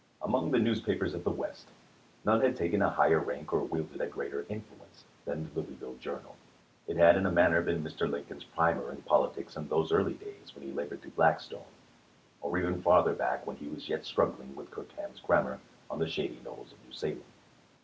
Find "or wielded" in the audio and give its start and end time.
3.53-4.01